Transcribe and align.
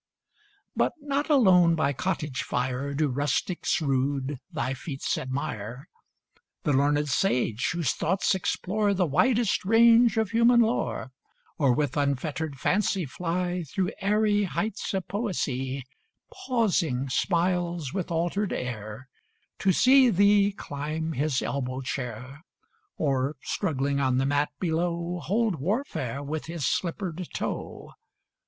But 0.75 0.93
not 0.99 1.29
alone 1.29 1.75
by 1.75 1.93
cottage 1.93 2.41
fire 2.41 2.95
Do 2.95 3.07
rustics 3.07 3.79
rude 3.79 4.39
thy 4.51 4.73
feats 4.73 5.15
admire. 5.15 5.87
The 6.63 6.73
learned 6.73 7.07
sage, 7.07 7.69
whose 7.69 7.93
thoughts 7.93 8.33
explore 8.33 8.95
The 8.95 9.05
widest 9.05 9.63
range 9.63 10.17
of 10.17 10.31
human 10.31 10.61
lore, 10.61 11.11
Or 11.59 11.71
with 11.73 11.97
unfettered 11.97 12.57
fancy 12.59 13.05
fly 13.05 13.61
Through 13.63 13.91
airy 14.01 14.45
heights 14.45 14.91
of 14.95 15.07
poesy, 15.07 15.83
Pausing 16.33 17.07
smiles 17.07 17.93
with 17.93 18.09
altered 18.09 18.51
air 18.53 19.07
To 19.59 19.71
see 19.71 20.09
thee 20.09 20.51
climb 20.51 21.13
his 21.13 21.43
elbow 21.43 21.81
chair, 21.81 22.41
Or, 22.97 23.35
struggling 23.43 23.99
on 23.99 24.17
the 24.17 24.25
mat 24.25 24.49
below, 24.59 25.19
Hold 25.21 25.57
warfare 25.57 26.23
with 26.23 26.47
his 26.47 26.65
slippered 26.65 27.27
toe. 27.35 27.91